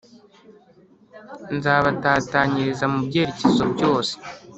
[1.55, 4.13] Nzabatatanyiriza mu byerekezo byose